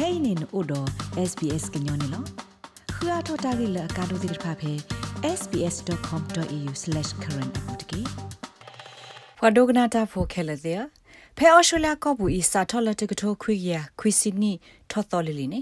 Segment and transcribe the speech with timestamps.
[0.00, 0.80] kainin odo
[1.30, 2.20] sbs gnyone lo
[2.94, 4.72] khua thota gi la ka do dir pha phe
[5.38, 8.00] sbs.com.au/current apotki
[9.38, 10.74] pwadogna ta pho khela de
[11.38, 14.54] phe australia ko bu i sa thola te kto khwi ya khwi sydney
[14.90, 15.60] tho to le li ne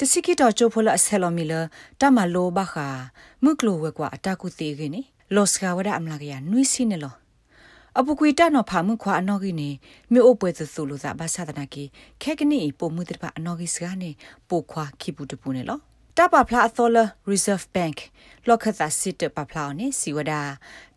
[0.00, 1.60] တစီကီတော့ချိုဖိုလာဆယ်လိုမီလာ
[2.00, 2.88] တမလိုဘခာ
[3.44, 5.00] မုကလိုဝဲကွာအတကုတေခင်းနီ
[5.34, 7.14] လော့စကဝဒအမလာကရနွိစီနေလော
[8.00, 9.70] အပကွေတနော်ဖာမှုခွာအနော်ကြီးနေ
[10.12, 11.84] မြို့အပွဲသဆူလို့သာဘာသာတနာကီ
[12.22, 14.10] ခဲကနီပုံမှုတဲ့ပါအနော်ကြီးစကနေ
[14.48, 15.78] ပိုခွာခိပူတပူနေလော
[16.16, 16.96] တပဖလာအသောလ
[17.30, 17.98] reserve bank
[18.46, 20.32] လောက်ခသာစစ်တပဖလာနေစီဝဒ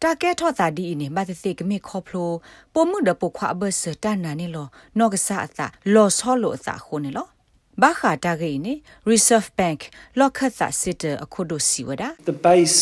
[0.02, 2.32] တာကဲထော့သာဒီနေမတ်သိကမေခေါဖလို
[2.74, 4.68] ပုံမှုဒပုခွာဘဆတနာနေလော
[5.00, 7.28] နော့ကဆာအသာလော်ဆောလို့အသာခုနေလော
[7.82, 8.74] ဘာခါတာဂိနေ
[9.10, 9.80] reserve bank
[10.20, 12.82] လောက်ခသာစစ်တအခုဒိုစီဝဒ the base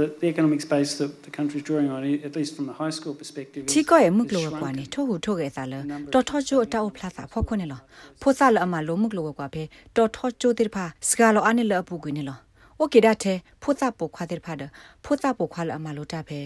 [0.00, 2.90] the, the economic space that the country is drawing on, at least from the high
[2.90, 5.82] school perspective, is Tiko e muklo wa kwani to hu to ge sa le
[6.12, 7.78] to tho jo ta o phla sa pho khone lo
[8.20, 11.32] pho sa le ama lo muklo wa kwa phe to tho jo dir pha ska
[11.32, 12.34] lo ani le apu gwi ni lo
[12.78, 14.70] o ke da the pho sa po khwa dir pha de
[15.02, 16.40] pho sa po khwa le ama lo ta phe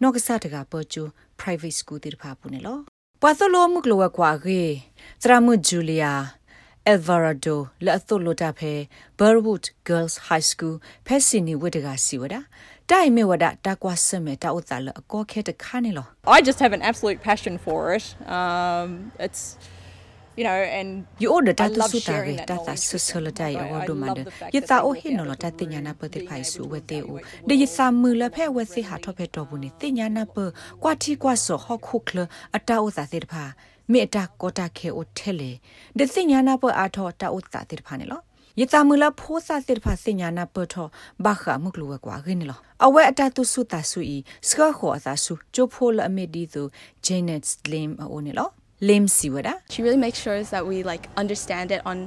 [0.00, 2.74] no ga sa ta ga po ju private school dir pha pu ni lo
[3.20, 4.62] pa so lo muklo wa kwa ge
[5.22, 6.12] tra mu julia
[6.86, 8.88] Alvarado la atholota phe
[9.18, 12.44] Burwood Girls High School Pesini wetega siwada
[12.90, 16.06] နီဝတ်တကစီဝဒတိုင်မေဝဒတာကွာစမေတာဥတလအကောခဲတခါနေလော
[16.36, 18.06] I just have an absolute passion for it.
[18.36, 18.88] Um,
[19.26, 19.42] it's,
[20.38, 20.88] you know, and
[21.22, 22.96] you order I ta tu love su ta sharing ge that ta ta knowledge su
[22.96, 23.38] with su la them.
[23.40, 25.00] dai I- awo I do love man the fact ye that ta they o will
[25.02, 26.70] he get no la ta involved tinya na in pa te being phai su able
[26.72, 28.96] we to te o work de ye with sa mu la phe we se ha
[29.04, 30.44] tho phe to bu ni tinya na pa
[30.82, 32.24] kwa ti kwa so ho khu khle
[32.56, 33.44] ata o sa te pha
[33.92, 35.50] me ta ko ta khe o thele
[35.98, 38.18] de tinya na pa a tho ta o ta te pha ne lo
[38.60, 40.88] ယတမူလာဖိုးစာစစ်ဖာစညာနာပထော
[41.24, 44.18] ဘာခမုကလူကွာခင်းလောအဝဲအတတုစုတာဆူဤ
[44.48, 46.62] စကခေါ်အသာစုချိုဖိုလအမီဒီသူ
[47.04, 48.48] ဂျိနက်စ်လင်အိုနေလော
[48.88, 51.98] လင်စီဝဒ She really makes sure that we like understand it on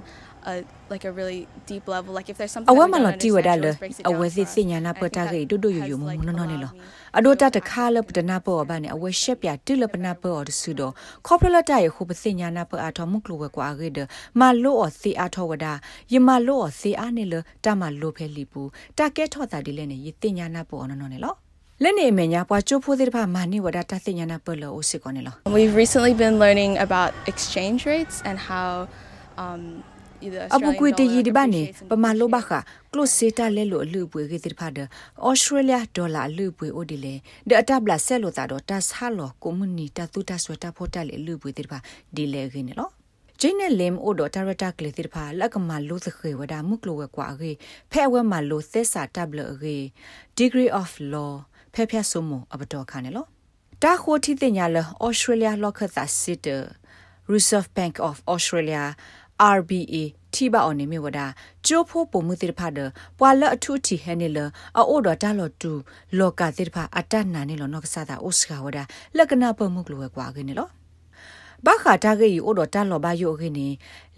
[0.51, 0.53] a
[0.93, 2.11] like a really deep level.
[2.17, 3.81] Like if there's something အဝဲ that မ we လ don't တီဝဒါ understand, လ she always
[3.83, 4.53] breaks it အ down ဝဲ for စစ် us.
[4.53, 6.61] စညာနာ And I ပ think တာ that ကေဒူဒူယူယူမ has, မ like, နော် a နေ lot
[6.63, 7.17] လော meaning.
[7.17, 10.81] အဒိုတတခါလပဒနာပေါ်ဘာနေအဝဲရှက်ပြတိလပနာပေါ်ဒဆူဒ
[11.27, 13.99] ခေါပလလတရခုပစညာနာပအထောမုကလဝကွာဂေဒ
[14.39, 15.65] မလိုအစီအထောဝဒ
[16.13, 17.33] ယမလိုအစီအနေလ
[17.65, 18.61] တမလိုဖဲလီပူ
[18.97, 21.35] တကဲထောတာဒီလဲနေယတင်ညာနာပေါ်နော်နေလော
[21.83, 28.69] လက်နေမညာပွားချိုးဖိုးတဲ့ဘာမာနီဝဒတသိညာနာပလောအိုစစ်ကောနေလော We've recently been learning about exchange rates and how
[29.43, 29.61] um,
[30.33, 32.47] the အပူ Australian ကွေတ dollar ရီဒီဘာနေ appreciates and ပမာလိုဘ depreciates.
[32.49, 34.79] ခကလုစေတာလဲလို့အလူပွေကေတိဖာဒ
[35.27, 37.13] ဩစတြေးလျဒေါ်လာအလူပွေအိုဒီလေ
[37.49, 41.77] ဒအတပ်လာဆက်လို့တာတော့တတ်ဆာလောကွန်မြူနီတတူတဆွတာဖိုတာလေအလူပွေတိဖာ
[42.15, 42.91] ဒီလေခင်းနော်
[43.41, 47.51] ဂျင်းနဲ့လမ်အိုဒတာရတာကလေတိဖာလက်ကမလိုသခေဝဒမုကလိုဝကွာရေ
[47.91, 49.77] ဖဲဝဲမလိုသက်စာတပ်လရေ
[50.37, 51.33] degree of law
[51.73, 53.25] ဖဲဖျဆုမအပတော်ခါနေလော
[53.83, 56.47] တာခိုတီတင်ညာလဩစတြေးလျလောကသစစ်တ
[57.33, 58.83] Reserve Bank of Australia
[59.57, 59.95] RBA
[60.33, 61.19] ထိပါအောင်နေမြဝဒ
[61.67, 62.79] ကျိုးဖို့ပုံမှုတိဖာဒ
[63.19, 64.37] ပွာလအထုတီဟဲနေလ
[64.77, 65.71] အိုဒတာလောတူ
[66.17, 68.77] လောကတိဖာအတနာနေလောနော့ကဆာတာအိုစကဝဒ
[69.17, 70.67] လကနာပမှုကလောကွာခင်းနေလော
[71.65, 73.67] ဘာခါတာဂေအိုဒတာလောဘယိုခင်းနေ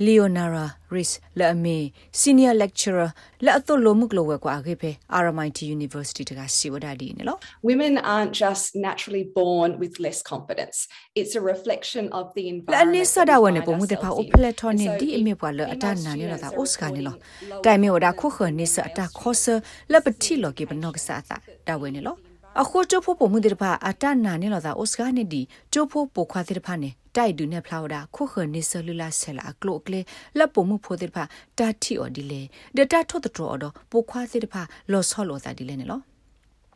[0.05, 1.77] လီယိုနာရာရစ်လအမေ
[2.21, 3.09] senior lecturer
[3.45, 4.91] လက်အသွလို့မှုကလောကွာခေဖေ
[5.23, 7.37] RMIT University တကစီဝဒဒီနေလော
[7.69, 10.77] Women aren't just naturally born with less confidence.
[11.19, 12.89] It's a reflection of the လအ environment.
[12.93, 14.31] နိစ that ဒါ we ဝနေ find ပုံမှုတဖာ ourselves အို in.
[14.33, 19.45] ပလက်ထော်နေ And so ဒီ if အမေပွာလအတ female နာနေလော students တာ are အိုစကနေလော reporting lower တိုင်မေဝဒါခုခနေစအတာခောဆ
[19.91, 21.35] လပတိလောကေဘနောကဆာတာ
[21.67, 22.15] ဒါဝဲနေလော
[22.61, 25.41] အခုချိုဖို့ပုံမှုတဖာအတနာနေလောတာအိုစကနေဒီ
[25.73, 30.01] ချိုဖို့ပိုခွာတဲ့ဖာနေ တိုက်ဒူနေဖလာဝဒါခုခနေဆလူလာဆဲလာကလုတ်ကလေ
[30.37, 31.23] လပုံမှုဖိုတဲ့ဖာ
[31.57, 32.41] တာတီအော်ဒီလေ
[32.77, 34.61] ဒတာထော့တော်တော့ပိုခွာတဲ့ဖာ
[34.91, 35.99] လောဆောလောတာဒီလေနေလော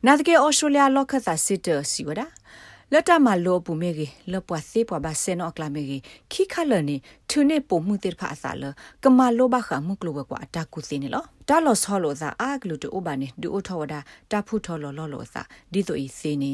[0.06, 2.22] နာတကေဩစတြေးလျလော့ခတ်သာစစ်တစီဝဒ
[2.94, 6.02] လက်တမလောပူမေကြီးလပွားစေပွားဘာစနောကလာမေကြီး
[6.32, 6.96] ခိခလနီ
[7.30, 8.64] ထုနေပုံမှုတေဖာအစာလ
[9.04, 13.94] ကမလောဘခမှုကလောဘကွာတာကုစင်းလောတာလောဆောလောသာအာဂလူတူဘာနေဒူအိုထောဝဒ
[14.32, 15.42] တာဖုထောလောလောလောသာ
[15.72, 16.54] ဒီတိုဤစင်းနီ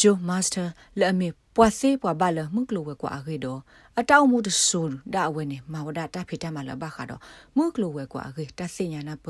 [0.00, 0.64] ဂျိုမာစတာ
[1.00, 3.60] လအမေပွားစေပွားဘာလမှုကလောဘကွာအခေတော့
[4.00, 4.82] အတောက်မှုတဆူ
[5.14, 7.20] ဒါအဝဲနေမဝဒတာဖိတမလဘခါတော့
[7.56, 9.26] မှုကလောဘကွာအခေတဆင်ညာနာပ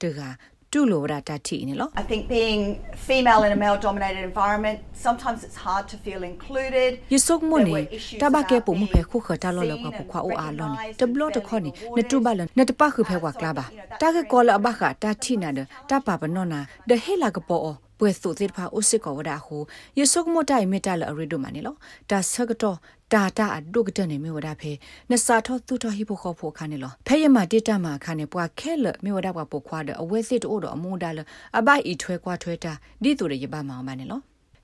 [0.00, 0.20] တက
[0.72, 2.62] တူလိုဝဒတာတီနေလော I think being
[3.08, 4.76] female in a male dominated environment,
[5.06, 6.90] sometimes it's hard to feel included.
[7.14, 11.38] ယဆုကမနေ There were issues တဘကဲ about ပုံမ being ဖဲခုခတာလောလောက seen ပ and ခွာအိုအားလောနေ recognised တဘလော့တ
[11.38, 15.60] and ခေါနေ fairly နတူဘလနတပခုဖဲကွာ Uh, ကလာပါ so, you know, that's တာက very ကောလဘခတာတီနာဒ
[15.90, 19.56] တပပနောနာဒဟေလာကပေါ် ပွဲစုတိဖာဥစစ်ကောဝဒါဟု
[19.98, 21.74] ယဆုကမတိုင်မီတလအရီဒိုမနီလော
[22.10, 22.76] တာဆကတော့
[23.12, 24.72] တာတာအဒုကတနေမြဝဒဖဲ
[25.10, 31.18] နစာထောသူတော်ဟိဖို့ခေါ်ဖို့ခါနေလောဖဲရမတိတမခါနေပွားခဲလမြဝဒပွားပုခွာဒအဝဲစစ်တို့တော့အမုန်ဒါလ
[31.58, 32.72] အဘဤထွဲကွာထွဲတာ
[33.02, 34.20] ဒီတူရရပါမောင်ပါနေလော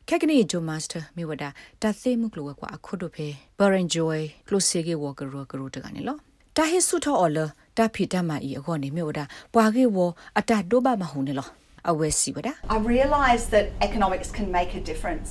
[0.09, 1.45] ခက်ကနီဂျိုမတ်စတာမြေဝဒ
[1.83, 3.27] တာသိမှုကလောကွာအခုတို့ဖေ
[3.59, 4.19] ဘရန်ဂျွို
[4.49, 6.17] ကလိုစီဂေဝကရောကရောတကနေလော
[6.57, 7.47] တာဟိဆုထောအော်လတ
[7.77, 9.25] တာဖီတမအီအခေါနေမြို့ဒါ
[9.55, 9.99] ပွာကေဝ
[10.39, 11.49] အတဒိုဘာမဟုန်နေလော
[11.91, 15.31] အဝဲစီဝဒါ I realise that economics can make a difference.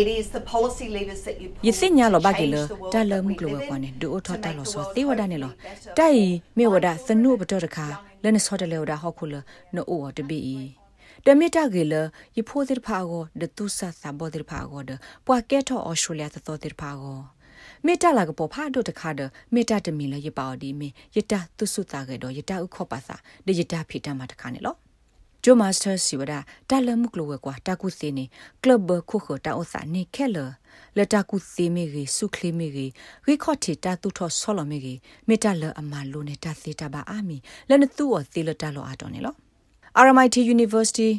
[0.00, 3.12] It is the policy levers that you pull ယသိညာလောဘ to ကေလ change the world တာလ
[3.14, 4.94] that မှု we ကလော live ကွာ in, နေဒိုထော် to တာ make လော the ဆော world
[4.96, 8.22] တေဝဒနေလော hopefully better တိုင် for မေဝဒ all သနုဘ young တော်တခါ people.
[8.24, 9.34] လနဆောတလေဝဒဟောခုလ
[9.74, 10.40] နိုအိုတဘီ
[11.26, 11.94] တမီတာကေလ
[12.36, 14.90] ယဖိုတိဖာကိုဒတုဆာသဘောတိဖာကိုဒ
[15.26, 17.18] ပွာကဲထောဩစတြေးလျသသောတိဖာကို
[17.84, 19.20] မေတ္တာလာကပေါ်ဖာဒိုတခါဒ
[19.54, 23.16] မေတ္တာတမီလယပါအော်ဒီမေယတတုစုတာကေတော့ယတဥခောပါစာ
[23.46, 24.74] ဒယတဖိတမတခါနေလော
[25.44, 26.32] ဂျိုမာစတာစီဝဒ
[26.70, 28.24] တာလမှုကလောဝကွာတာကုစီနေ
[28.62, 30.38] ကလပ်ဘခုခတာအစာနေခဲလ
[30.96, 32.86] လတာကုစီမီရီစုခလီမီရီ
[33.26, 34.94] ရီခေါတီတာတူထောဆောလမီရီ
[35.28, 37.36] မေတ္တာလအမလိုနေတာစေတာပါအာမီ
[37.68, 39.34] လနသူော်သီလတာလောအတော်နေလော
[40.04, 41.10] RMIT University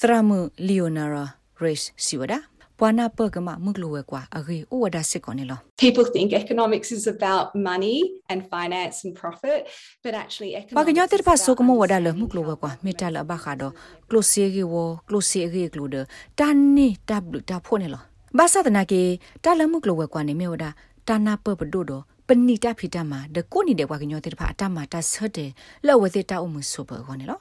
[0.00, 1.24] သရမှု Leonora
[1.62, 2.34] Race စီဝဒ
[2.78, 7.98] ပွာနာပကမမှုကလောဝကွာအဂေဥဝဒစစ်ကောနေလော People think economics is about money
[8.32, 9.60] and finance and profit,
[10.04, 13.18] but actually ပါက economics ညတဲ့ is ပါ about ဆုကမဝဒါလမှု understanding ကလောဝ how ကွာ one မေတ္တာလ
[13.18, 13.30] lives.
[13.30, 13.72] ဘခါတော့
[14.10, 14.74] ကလိုစီဂေဝ
[15.08, 15.96] ကလိုစီဂေကလိုဒ
[16.38, 18.02] တန်နီတပ်လူတာဖိုနေလော
[18.38, 19.02] ဘာသာတနာကေ
[19.44, 20.70] တာလမှုကလောဝကွာနေမေဝဒါ
[21.08, 25.50] တာနာပပဒိုတော့ပဏိတဖိတမဒကိုနီတဲ့ကွာကညတဲ့ဖာအတမတာဆတ်တယ်
[25.86, 27.38] လောဝသေးတာအမှုဆိုဘောနေလော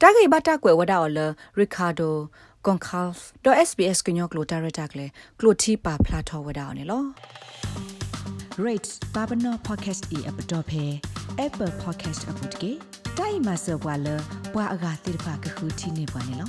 [0.00, 1.18] တာဂေဘတာကွယ်ဝဒါအော်လ
[1.58, 2.14] ရီကာဒို
[2.66, 5.06] ကွန်ခါဖ်ဒို SBS ကညောကလိုတာရတာကလေ
[5.40, 7.04] ကလိုတီပါဖလာထောဝဒါအော်နေလော
[8.66, 10.84] rate babano podcast e app dot phe
[11.46, 12.70] apple podcast app dot ke
[13.18, 14.16] dai ma so bwa lo
[14.52, 16.46] bwa aga tir pha ka khu thi ne bwa ne lo